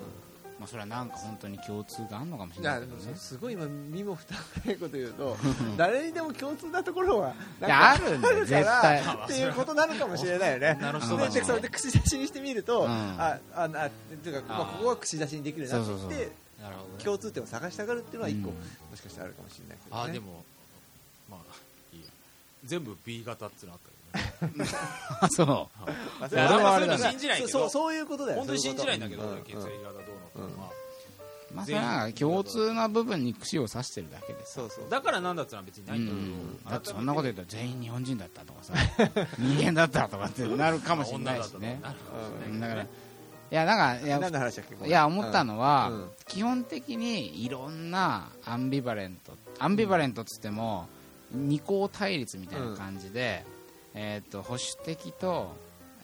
[0.59, 3.15] まあ、それはなんか本当に共通があるのかもしれないけどね。
[3.15, 5.37] すごい今身も蓋もないこと言うと
[5.79, 9.01] 誰にでも共通なところはあるんだよ 絶対。
[9.01, 10.79] っていうことなのかもしれないよね。
[10.81, 11.19] なるほど。
[11.19, 12.91] それでそれで口出しにしてみると、うん。
[12.91, 13.91] あああっ
[14.23, 16.31] ていうか、まあ、ここは口出しにできるなってそうそうそう
[17.03, 18.55] 共通点を探したがるっていうのは一個、うん。
[18.55, 20.45] もしかしたらあるかもしれないけど、ね、ああでも
[21.31, 21.41] まあ
[21.93, 22.07] いいや。
[22.65, 24.71] 全部 B 型っていうのあったけどね。
[25.21, 25.47] あ そう。
[25.47, 27.49] まあ俺はあれだそういうの信じないけど。
[27.49, 28.39] そうそういうことだよ。
[28.39, 30.05] 本当に信じないんだけど血液型どうのこ
[30.37, 30.73] うのは。
[31.55, 34.55] まあそれは共通な部分に串を刺してるだけです。
[34.55, 34.91] そうそう。
[34.91, 36.65] だからなんだってのは別にないんだけうん。
[36.65, 38.75] どだってそんなこと言ったら全員日本人だったとかさ
[39.39, 41.81] 人間だったとかってなるかもしれないしね。
[42.51, 42.87] 女だかな
[43.51, 46.09] るかもしれなんだからいや話だっけいや思ったのは、うん。
[46.27, 50.89] 基本的にいろんなアンビバレントアンビバレントっつっても
[51.33, 53.45] 二項対立みたいな感じで、
[53.95, 55.55] えー、と保守的と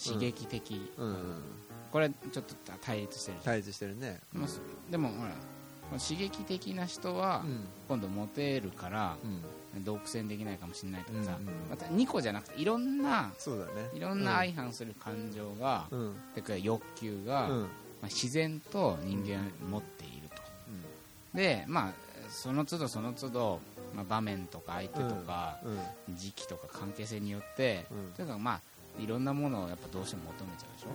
[0.05, 0.91] 刺激的、
[1.93, 4.21] これちょっと対立してる対立してるね。
[4.91, 5.31] でもほら
[5.99, 7.67] 刺激的な人はうん。
[7.89, 9.43] 今度モテるからうん
[9.81, 13.89] 独占できないかもしれないとかさ、うんうんまた2個じゃなくていろんなそうだね。
[13.95, 16.01] いろんな相反する感情が、うん。
[16.01, 17.61] うんてか欲求が、うん。
[17.63, 17.69] ま
[18.03, 20.43] あ、自然と人間持っていると。
[21.35, 21.93] でまあ
[22.29, 23.61] その都度その都度、
[23.95, 25.59] まあ、場面とか相手とか、
[26.09, 26.17] うん。
[26.17, 28.13] 時期とか関係性によって、うん。
[28.15, 28.61] とにかくまあ
[29.03, 30.89] いろんなものをやっぱどうしても求めちゃうでしょ、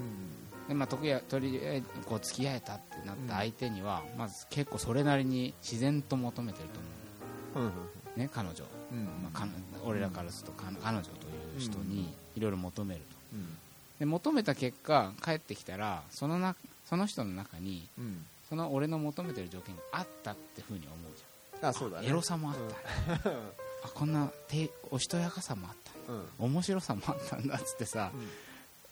[0.67, 7.69] でまあ、とりあえずこう付き合えたってなった相手には、まず結構それなりに自然と求めてると思う。
[7.69, 7.71] んうん。
[7.71, 7.75] う
[8.17, 9.47] ね彼女、うんまあ、か
[9.85, 13.17] 俺らからするとか彼女という人にいろいろ求めると。
[13.33, 13.57] うん。
[13.99, 16.55] で求めた結果帰ってきたらそのな
[16.89, 18.25] その人の中にうん。
[18.49, 21.69] その俺の求めてる条件があったってふうに思うじゃん。
[21.69, 22.07] あそうだね。
[22.07, 22.55] エロさもあっ
[23.21, 26.13] た、あこんなておしとやかさもあった。
[26.13, 26.51] うん。
[26.53, 28.11] 面白さもあったんだっつってさ。
[28.13, 28.27] うん。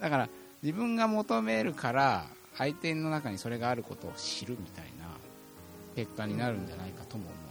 [0.01, 0.29] だから
[0.61, 2.25] 自分が求めるから
[2.57, 5.05] 相手の中にそれがあることを知るみたいな
[5.95, 7.44] 結果になるんじゃないかとも思う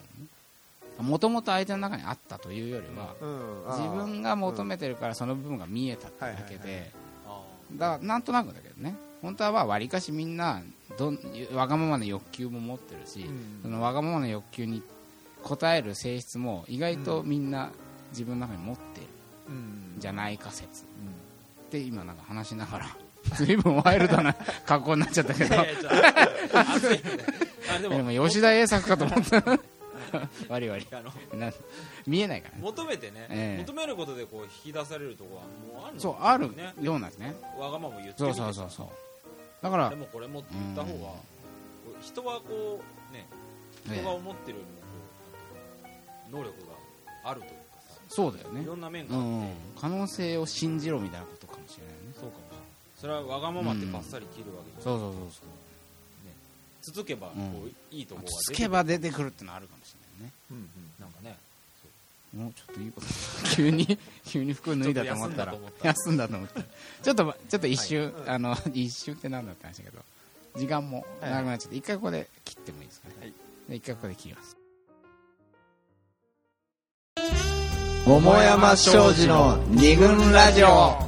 [0.99, 6.93] もともと相手の中にあったというよりはうん自分が求めてるからその部分が見えたってだけで
[7.27, 8.97] あだなんとなくだけどね。
[9.23, 10.63] 本当はわりかしみんな
[10.99, 11.19] どん
[11.55, 13.61] わがままな欲求も持ってるし、うん。
[13.63, 14.83] そのわがままな欲求に
[15.43, 17.71] 応える性質も意外とみんな
[18.11, 19.07] 自分の中に持ってる。
[19.49, 19.97] うん。
[19.97, 20.85] んじゃないか説。
[20.85, 21.09] うん。
[21.09, 22.97] って今なんか話しながら
[23.37, 24.35] 随分ワイルドな
[24.67, 25.57] 格好になっちゃったけど。
[27.81, 29.43] でも吉田栄作かと思った
[30.49, 31.53] わりわりあのな
[32.07, 32.61] 見えないからね。
[32.63, 33.63] 求めてね、ええ。
[33.63, 35.31] 求めることでこう引き出されるとこ
[35.73, 36.01] ろはもうあるの？
[36.01, 36.75] そうあるね。
[36.81, 37.35] ようなんですね。
[37.59, 38.89] わがまま言ってそうそうそうそう。
[39.63, 41.13] だからでもこれも言った方が
[42.01, 43.27] 人はこうね
[43.91, 43.95] ええ。
[43.97, 44.65] 人が思ってるよ
[46.31, 47.57] りも能力があるというか
[47.89, 48.01] さ。
[48.09, 48.63] そうだよね。
[48.63, 49.49] いろんな面があって、うん
[49.81, 51.99] 可能性を信じろみたいなことかもしれないね。
[52.15, 52.39] そうかも。
[52.39, 52.65] しれない
[52.97, 55.23] それはわがままってバッサリ切るわけじゃそうそうそう
[56.83, 57.35] そ続けばこ
[57.67, 60.31] ういいとこうろがつけば出てくるってのはあるかもしれないね。
[60.51, 60.69] うんうん。
[61.01, 61.37] なんかね。
[62.37, 63.07] もうちょっといいこと。
[63.55, 65.53] 急に急に服脱いだと思ったら。
[65.53, 66.63] ちょっと休んだと思った。
[66.63, 70.05] ちょっとちょっと一周、あの 一周ってなんだったんでしたけど
[70.57, 73.33] 時間も長くなっちゃって一回ここで切ってもいいですかね、はい。
[73.69, 74.57] で一回ここで切ります。
[78.07, 81.04] 桃山商事の二軍ラジオ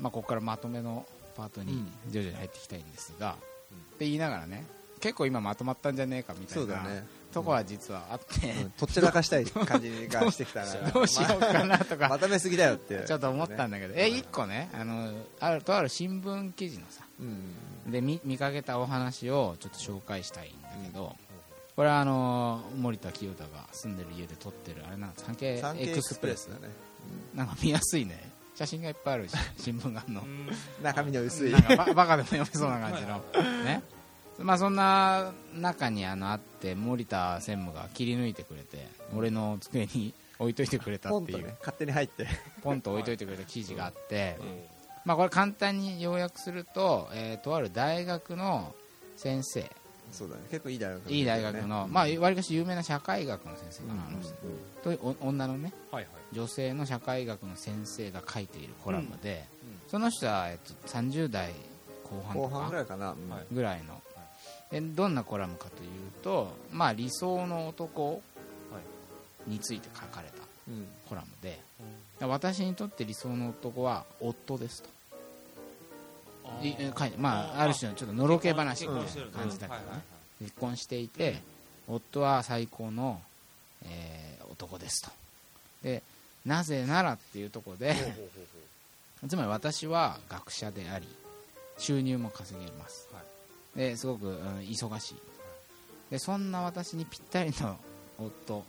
[0.00, 1.06] まあ、ここからまとめの
[1.36, 3.36] パートに徐々に入っていきたいんですが、
[3.94, 4.64] って言いながらね
[5.00, 7.06] 結構今まとまったんじゃねえかみたいうなね。
[7.32, 8.70] とこは実はあって、うん。
[8.70, 17.90] とっちらかしたい感じがしてきたな どうしようかなとかまとめすぎだよってちょっと思ったんだけど、え一個ねあのあるとある新聞記事のさうん。
[17.92, 21.16] で見見かけたお話をちょっと紹介したいんだけど、
[21.76, 25.24] これはあの森田清太が住んでる家で撮ってるあれなんです。
[25.24, 26.48] サンケイサンケイエクスプレス。
[26.50, 26.72] だね
[27.34, 28.27] なんか見やすいね
[28.58, 30.22] 写真がいっぱいあるし 新聞があるの。
[30.82, 31.52] 中身の薄い。
[31.52, 33.22] なんかババカでも読めそうな感じの。
[33.64, 33.82] ね。
[34.38, 41.38] まあそんな中にあのあって森田専務が切り抜いてくれて俺の机に置いといてくれたっていう。
[41.38, 42.26] とね勝手に入って。
[42.60, 44.36] ポンと置いといてくれた記事があって、
[45.04, 48.74] まあ、これ簡単に要約すると、えーとある大学の
[49.16, 49.70] 先生。
[50.10, 50.42] そうだね。
[50.50, 55.72] 結構いい大学いい大学の、まあわりかし有名な社会学の先生かな、あとお女のね。
[55.92, 59.44] はいはい女性の社会学の先生が書いているコラムで、
[59.88, 61.52] その人は、えっと、30代
[62.04, 63.14] 後半と後半ぐからいかな
[63.50, 64.00] ぐらいの、
[64.70, 65.88] でどんなコラムかという
[66.22, 68.20] と、まあ、理想の男
[69.46, 70.34] について書かれた
[70.68, 70.86] うん。
[71.08, 71.58] コラムで、
[72.20, 74.88] 私にとって理想の男は夫ですと。
[76.62, 80.02] いえ書いてまあ、ある種のちょっとのろけ話みたいな感じだけどね、
[80.40, 81.42] 結婚していて
[81.86, 83.20] 夫は最高の、
[83.84, 85.10] えー男ですと。
[85.82, 86.02] で
[86.46, 87.94] なぜならっていうところで
[89.28, 91.08] つまり私は学者であり
[91.78, 93.20] 収入も稼げます、は
[93.76, 95.14] ですごく、うん忙しい。
[96.10, 97.76] でそんな私にぴったりの
[98.18, 98.64] 夫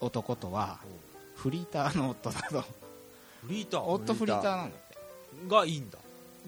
[0.00, 0.78] 男とは
[1.36, 2.66] フリーターの夫だとフ
[3.48, 3.80] リーター？
[3.80, 4.96] 夫フリーターなんだって。
[5.48, 5.98] がいいんだ。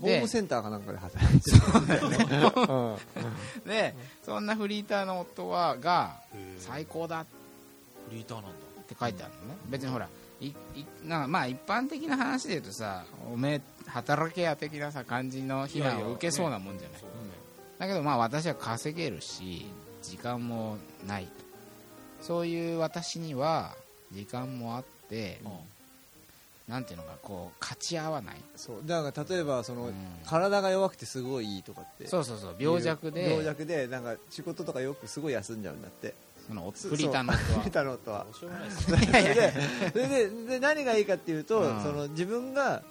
[0.01, 1.57] ホームセンターかなんかで働いてる。
[2.67, 6.21] う んでそんなフリーターの夫はが
[6.59, 7.23] 最高だ。
[7.23, 7.27] っ
[8.09, 9.59] フリーターなんだて書いてあるのね。
[9.69, 10.09] 別にほら
[10.41, 10.55] いい
[11.05, 17.01] なんかまあ一般的な話で言うとさおめえ働けや的なさ感じの非難を受けそうなもんじゃない。
[17.79, 19.67] だけどまあ私は稼げるし
[20.03, 21.31] 時間もないと。
[22.21, 23.75] そういう私には
[24.13, 25.65] 時間もあってだね
[26.69, 28.77] なんていうのかこう勝ち合わない、そう。
[28.85, 29.95] だから例えばその、うん。
[30.27, 36.15] 体が弱くてすごいいいとかってそうそうそう病弱で病弱でなんか仕事とかよくすごい休んじゃうんだって
[36.49, 36.91] そのそう。
[36.93, 38.25] フリーターの夫フリーターの夫は。
[38.25, 39.53] どうしようもないですねいやいやいや。
[39.93, 41.83] それでで何がいいかっていうと、うん。
[41.83, 42.83] その自分が、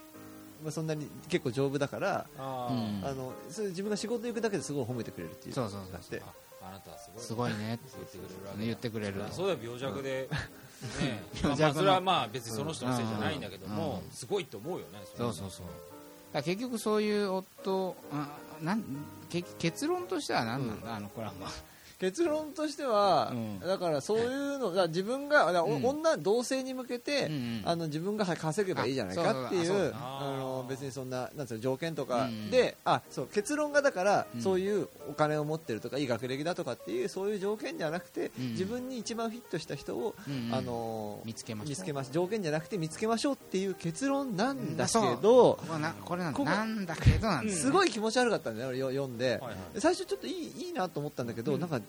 [0.64, 3.06] まあ、そんなに結構丈夫だから、あうん。
[3.06, 5.54] あのそれ自分が仕事行くだけですごい褒めてくれるっていう。
[5.54, 6.22] そうそうそうだって
[6.62, 7.76] あなたはすごいすごいね。
[7.76, 8.34] って言ってくれる。
[8.46, 10.30] わけだ言ってくれるそうだよ病弱で
[11.02, 13.72] ね病弱のまあまあそれはまあ別にその人のせいじゃないんだけどうん。
[13.74, 15.66] もすごいと思うよねそうそうそう。
[16.34, 18.28] だ結局そういう夫あ
[18.62, 18.84] なん
[19.30, 20.82] け結論としては何なん。
[20.84, 21.50] だ、あのコラムは
[22.00, 23.60] 結論としては、うん。
[23.60, 27.30] だからそういうのだから自分が女同性に向けて、
[27.66, 34.42] あの自分が稼げばいいじゃないかっていうあの別にそんななんつうの条件とかうんで、あそう結論がだから、うん。
[34.42, 38.52] そういうお金を持ってるとかいい学歴だとかっていうそういう条件じゃなくて、うん。
[38.52, 40.16] 自分に一番フィットした人を、
[40.52, 41.70] あの見つけました。
[41.70, 45.60] 見つけまし条件じゃなくて見つけましょうっていう結論なんだけうんど、
[46.06, 46.44] これなんだ。
[46.44, 49.42] なんだけどすごい気持ち悪かったんだよ俺よ読んで。
[49.78, 51.60] 最初ちょっといいいいなと思ったんだけど、うん。
[51.60, 51.80] なんか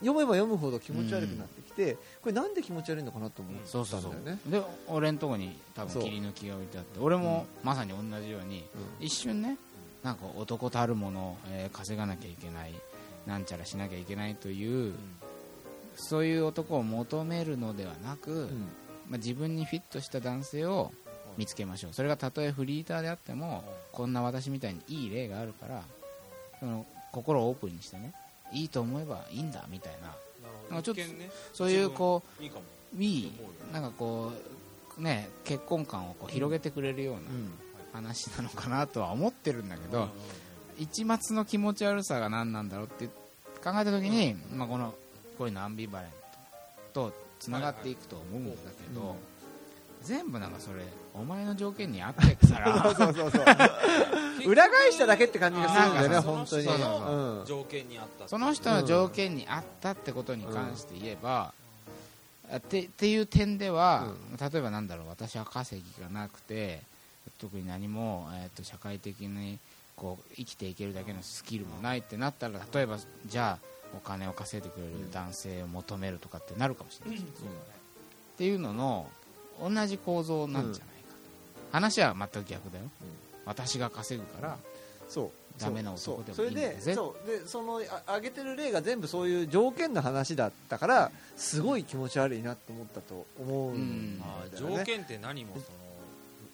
[0.00, 4.42] 読めば読むほど気持ち悪くなってきて、これなんで気持ち悪いのかなと思そうそうそったんだよね。
[4.48, 6.02] うで俺んとこに多分そう。
[6.02, 8.64] 切り抜きが置いてあって俺もまさに同じように
[8.98, 9.56] 一瞬ね
[10.02, 12.74] なんか男たるもの、えー稼がなきゃいけない
[13.26, 14.94] なんちゃらしなきゃいけないという
[15.96, 18.68] そういう男を求めるのではなく、うん。
[19.08, 20.92] まあ、自分にフィットした男性を
[21.36, 21.92] 見つけましょう。
[21.92, 25.82] それがたとえフリーターであってもこんな私みたいにいい例があるから
[26.58, 28.12] その心をオープンにしてね
[28.52, 30.08] いいと思えばいいんだみたいな。
[30.70, 31.02] なんかちょっと
[31.52, 32.42] そういうこう
[33.02, 33.32] いい
[33.72, 34.32] なんかこ
[34.98, 37.52] うね結婚観をこう広げてくれるようなうん。
[37.92, 40.10] 話なのかなとは思ってるんだけど、
[40.78, 43.12] 一末の気持ち悪さが何なんだろうって考
[43.64, 44.94] えた時に、まあ、この
[45.36, 46.10] こういうのアンビバレン
[46.92, 49.16] トとつながっていくと思うんだけど、
[50.02, 52.82] 全部なんかそれお前の条件に合ってるから。
[52.94, 53.44] そうそうそう
[54.48, 56.64] 裏返しただけって感じがするんだよね本当に。
[56.64, 57.46] そうそうそううん。
[57.46, 61.52] 条件にあったその人の条件に合ったってことに関して言えば、
[62.50, 66.80] あってっていう点では、例えばなんだろう私は稼ぎがなくて
[67.38, 69.58] 特に何も、えー、と社会的に
[69.96, 77.22] こう生きていけるだけのスキルもないってなったら例えばじゃあお金を稼いでくれる男性を求めるとかってなるかもしれない、っ
[78.38, 79.08] ていうのの
[79.62, 80.89] 同じ構造なんじゃない？
[81.72, 82.84] 話は全く逆だよ、
[83.44, 84.58] 私が稼ぐから
[85.08, 85.30] そう。
[85.60, 86.46] ダメな男でもそう。
[86.46, 86.78] いいんだぜ。
[86.80, 87.28] それでそう。
[87.28, 95.64] でそのあ挙げてる例が全部そういう条件の話だったからすごい気持ち悪いなと思ったと思うんだまあよね、条件って何もその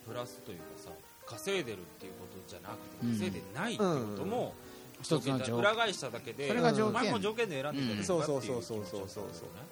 [0.09, 0.90] プラスというかさ
[1.26, 4.55] 稼いでるっていうことじゃなくてうん稼いでないっていうことも
[5.02, 7.12] 一つの条件裏返しただけでそれが条件。
[7.12, 9.18] も条件で選んでるんじゃないかっていう気持ちそうそうそうそう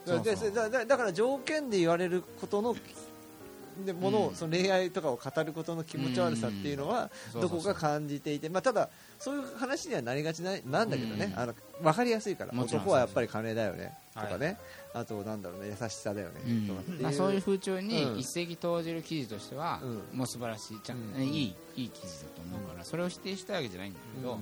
[0.06, 0.22] そう。
[0.22, 0.52] でそう。
[0.52, 2.74] だだだから条件で言われることの
[3.84, 4.34] でものを、うん。
[4.34, 7.40] その恋愛とかを語ることの気持ち悪さっていうのは、うん。
[7.40, 11.40] どこか感じていて、まあ、ただそういう話にはなりがちななんだけどね、うん。
[11.40, 14.32] あの分かりやすいから男はやっぱり金だよねとはい。
[14.32, 14.58] かね、
[14.92, 16.68] あとなんだろうね優しさだよね、うん。
[16.68, 17.02] とかっていう。
[17.02, 17.88] まあ、そういう風潮うん。
[17.88, 20.18] に一石投じる記事としては、うん。
[20.18, 21.22] もう素晴らしいちゃん、うん。
[21.22, 24.40] いいいい記事だと思うから、それを否定したわけじゃないんだけど、うん。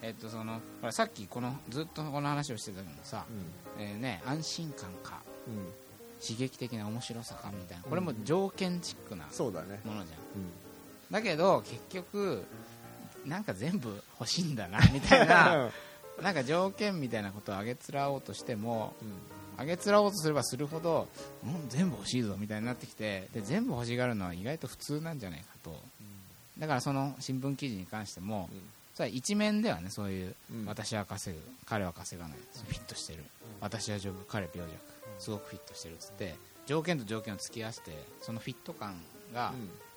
[0.00, 0.60] えっと、その
[0.90, 3.24] さっきこのずっとこの話をしてたのもさ、
[3.78, 5.20] えーね、安心感か。
[5.48, 5.87] うん
[6.20, 7.84] 刺激的な面白さかみたいな。
[7.84, 9.64] これも条件チックなものじゃん。
[9.64, 10.06] うん。
[11.10, 12.44] だけど結局
[13.26, 15.70] なんか全部欲しいんだな みたいな
[16.22, 18.94] なんか条件みたいなことをあげつらおうとしても
[19.56, 21.08] あげつらおうとすればするほど、
[21.44, 25.76] うん、全部欲しいぞみたいになってきてで全部欲しがるのは意外と普通なんじゃないかと。
[26.58, 28.50] だからその新聞記事に関しても、
[28.94, 30.66] それは一面ではねそういう、うん。
[30.66, 32.38] 私は稼ぐ彼は稼がない。
[32.68, 33.22] フィットしてる。
[33.60, 36.34] 私は丈夫彼病弱すごくフィットしてるっつって
[36.66, 38.94] 条件と条件を突き合わせてそのフィット感
[39.34, 39.52] が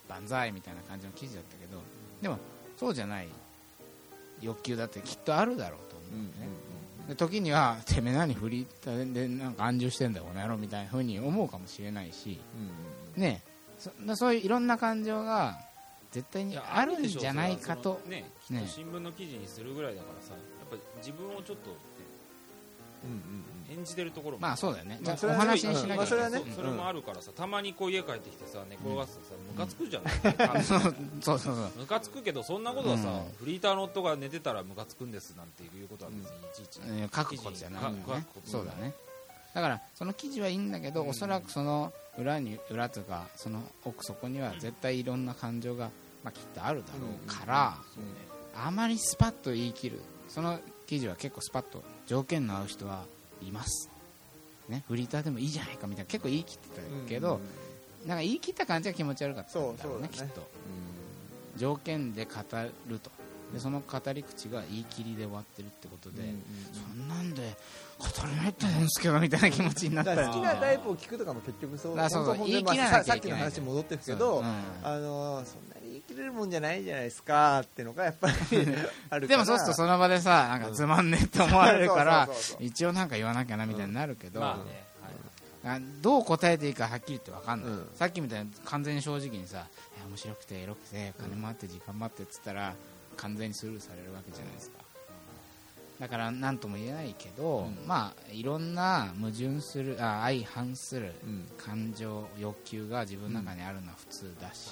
[0.08, 1.82] 万歳みたいな感じの記事だったけど
[2.22, 2.38] でも
[2.78, 3.28] そうじゃない
[4.42, 6.58] 欲求だってきっとあるだろうと思うんだよね、
[7.10, 12.40] で時にはてめえ何フリーでなんか安住してんだよこの野郎みたいな風に思うかもしれないし
[13.16, 13.42] ね
[13.78, 15.60] そそういういろんな感情が
[16.12, 18.02] 絶対にあるんじゃないかと。
[18.06, 21.72] ねね新聞の記事にするぐらいだからさやっぱ自分をちょっと
[23.72, 24.42] 演じてるところも。
[24.42, 26.42] まあそうだよね、じゃあおまあそれはね話にしなきゃそれはね。
[26.56, 29.20] それもあるからさたまにこう家帰ってきてさ寝転がってさ
[29.52, 30.64] ムカつくじゃない？
[30.64, 31.56] そうそうそうそう。
[31.78, 33.34] ムカつくけどそんなことはさ、うん。
[33.40, 37.10] フリーターの夫が寝てたらムカつくんですなんていうことは別にいちいち、うん。
[37.10, 37.82] 書くことじゃない
[38.46, 38.94] そうだね。
[39.54, 41.10] だからその記事はいいんだけど、うん。
[41.10, 45.92] おそらくその裏に裏とかその奥底には絶対いろんな感情が、
[46.24, 48.10] まあ、きっとあるだろうから、そうね。
[48.54, 50.02] あまりスパッと言い切る。
[50.28, 53.06] その記事は結構スパッと条件の合う人は
[53.46, 53.90] います、
[54.70, 57.40] ね、フリーターでもいいじゃないかみたいな結構言い切ってたけど、
[58.06, 60.10] なんか言い切った感じは気持ち悪かったんだろうねね。
[60.12, 60.48] きっと。
[61.58, 62.32] 条件で語
[62.88, 63.12] ると。
[63.54, 66.22] でその語り口が言い切りで終わってるってことで、
[66.72, 67.54] そんなんで
[68.00, 74.46] 語れないと思うんですけどみたいな気持ちになった好きなタイプを聞くとかも結局そうあそうそう言い切らなきゃまあささっきのいけない話戻ってるけど、うん。
[74.46, 78.36] あのーそんな切れるもんじゃないじゃないですかってのがやっぱり
[79.10, 84.64] あるでもそうするとその場でさなんかつまんねえって思われるから一応なんか言わなきゃなみたいになるけど、ま
[85.64, 87.88] あね、どう答えていいかはっきり言って分かんない、うん。
[87.96, 89.68] さっきみたいに完全に正直にさ
[90.00, 92.74] え面白くてエロくて金もあって時間もあってっつったら
[93.18, 94.80] 完全にスルーされるわけじゃないですか。
[96.00, 97.78] だから何とも言えないけど、うん。
[97.88, 101.48] まあいろんな矛盾するあ相反するうん。
[101.60, 104.72] 感情欲求が自分の中にあるのは普通だし、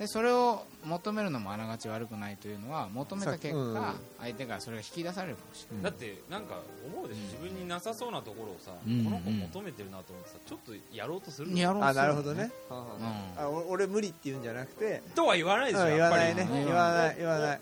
[0.00, 3.94] でそれを求めるのもあながち悪くないというのは求めた結果、うん。
[4.18, 6.54] 相手からそれが引き出されるかもしれない、だってなんか
[6.86, 12.50] 思うでしょ、自分になさそうなところをさ、うんこの子求めてるなと思ってさちょっとやろうとするやろうあなるほどね、ん。
[12.70, 16.48] あお俺無理って言うんじゃなくて、とは言わないでしょ、うん言わないね。
[16.50, 16.64] うん。
[16.64, 17.60] 言わない言わない。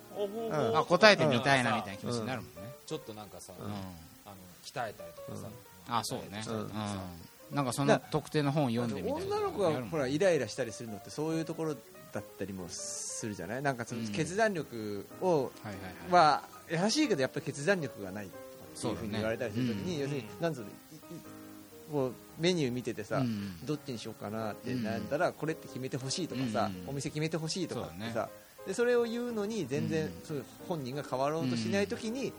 [0.77, 3.66] あ答えてみたいなみたいな気持ちになるもんね、ちょっとなんかさ、うん。
[3.66, 5.48] あの鍛えたりとかさ、
[5.88, 6.40] あそうね、
[7.51, 11.74] なんかその特定の本を読んでみたいな女の子がほらイライラしたりするのってそういうところ
[12.12, 13.62] だったりもするじゃない？
[13.62, 14.09] なんかそのうん。
[14.09, 15.27] 決断力を、
[15.62, 15.75] はいはい
[16.12, 16.40] は
[16.71, 16.81] い。
[16.81, 18.27] は優しいけどやっぱり決断力がない。
[18.27, 18.29] っ
[18.81, 20.42] ていうふうに言われたりするときに、そう要するにうん。
[20.42, 20.67] なんつうの？
[20.67, 20.73] いい
[21.90, 23.67] こうメニュー見ててさ、うん。
[23.67, 26.90] どっちにしようかなってなったら、これって決めてほしいとかさ、うん。
[26.90, 28.29] お店決めてほしいとかってそうださ、
[28.67, 30.13] でそれを言うのに全然、うん。
[30.23, 32.33] そういう本人が変わろうとしないときに、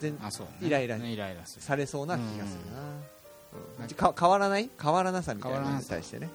[0.00, 0.18] 全
[0.60, 2.82] イライラねイライラされそうな気がするな、
[3.84, 4.14] うん。
[4.18, 4.68] 変わらない？
[4.82, 6.28] 変わらなさみたいなの変わらなさに対してね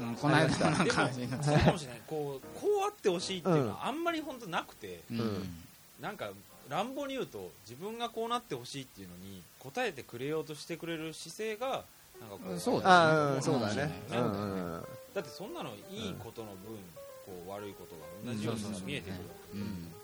[0.00, 2.00] うんこの間のなんか話になってそうかもしれない。
[2.06, 5.20] こうこうあってほしいっていうのはあんまり本当なくて、うん。
[5.20, 5.64] うん
[6.00, 6.30] なんか
[6.68, 11.84] 乱暴に言うと自分がこうなってほしいっていうのに答えてくれようとしてくれる姿勢が
[12.20, 13.90] なんかこうそうだああうんそうだね。
[14.10, 14.16] うん。
[14.16, 14.24] うん。
[14.24, 14.84] うん。
[15.14, 15.54] だってそん。
[15.54, 16.76] なのいいことの分、
[17.24, 18.86] こう悪いことが同じようにうん。
[18.86, 19.94] 見えてくるわけで、うん。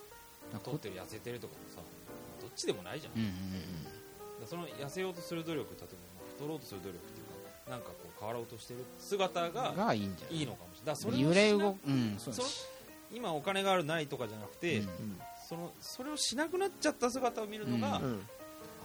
[0.59, 1.81] 太ってる痩せてるとかもさ
[2.41, 3.23] どっちでもないじゃん、うん。
[3.23, 3.31] うん。
[3.31, 5.87] だからその痩せようとする努力例えば
[6.17, 7.20] まあ太ろうとする努力って
[7.71, 10.39] なんかこう変わろうとしてる姿うんががいいんじゃない？
[10.41, 10.95] いいのかもしれない。
[10.95, 12.49] だからそれを揺れ動くうんそうその
[13.13, 14.89] 今お金があるないとかじゃなくて、うん
[15.49, 18.21] そのそれをしなくなっちゃった姿を見るのが、うんうん。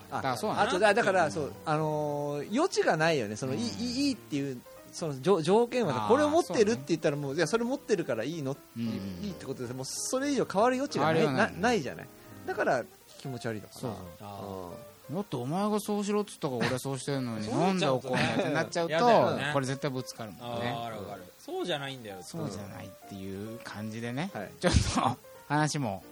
[0.10, 0.64] だからそうなんだ。
[0.64, 3.36] あとだだからそうあのー余地がないよね。
[3.36, 3.82] そのいいうん。
[3.82, 4.60] いいいいっていう
[4.92, 8.84] その条条件はねあーこれを持ってるって言ったらもういやそれ持ってるからいいのってうん
[9.24, 11.26] いいってことでもうそれ以上変わる余地がない。
[11.26, 11.54] なない。
[11.60, 12.08] ないじゃない。
[12.48, 12.84] だから
[13.20, 13.80] 気持ち悪いのかな。
[13.82, 14.02] そうそう。
[14.22, 18.98] あうんもっとお前がそうしろっつったから俺そうしてるのになんで怒んないってなっちゃうと
[19.54, 20.76] これ絶対ぶつかるもんね。
[21.40, 24.32] そうじゃないんだよそうじゃないっていう感じでね。
[24.34, 24.50] はい。
[24.60, 26.04] ちょっと話も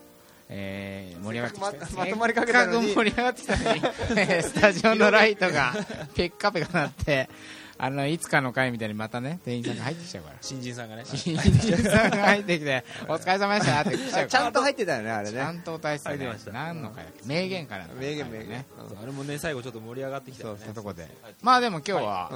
[0.48, 3.80] えー盛り上がってきたままとまりかけた盛り上がってきたのに
[4.20, 5.72] えースタジオのライトが
[6.14, 7.28] ペッカペカなって
[7.76, 10.36] あのいつかの回みたいにまたね店員さんが入ってきちゃうから。
[10.40, 11.02] 新人さんがね。
[11.04, 16.16] 新人さんが入ってきて お疲れ様でしたって来ちゃう ちゃんと入ってたよねあれちゃねんと歌えてたね。
[16.18, 16.52] 入ってました。
[16.52, 17.26] 何の回だっけ？
[17.26, 18.64] 名言からの名言名言。
[19.02, 21.02] あれもね最後ちょっと盛り上がってきたそうとこで。
[21.02, 21.34] はい。
[21.42, 22.30] まあでも今日は、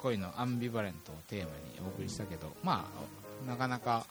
[0.00, 1.50] 恋のアンビバレントをテーマに
[1.84, 2.90] お送りしたけど、ま
[3.46, 4.06] あなかなか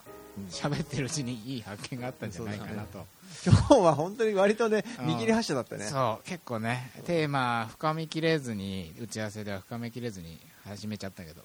[0.50, 3.06] 喋ってるうちにいい発見があったんじゃないかなと、
[3.46, 5.08] 今日は本当に割とねうん。
[5.08, 5.86] 見切り発車だったね。
[5.86, 11.42] そう結構ねテーマ深みきれずに打ち合わせでは深めきれずに始めちゃったけど、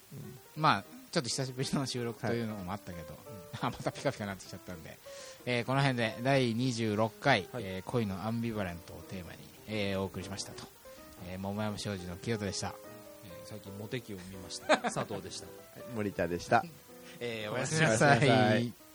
[0.56, 3.14] まあちょっと久しぶりの収録というのもあったけど、
[3.60, 4.98] あ またピカピカになってきちゃったんで、
[5.46, 7.62] えーこの辺で第26回、はい。
[7.64, 10.64] えー恋のアンビバレントをテーマに、えーお送りしましたと、
[11.28, 12.74] えー桃山商事の清田でした、
[13.24, 14.76] えー最近モテ期を見ました。
[14.78, 15.46] 佐藤でした。
[15.94, 16.64] 森田でした
[17.20, 18.85] えーおやすみなさい。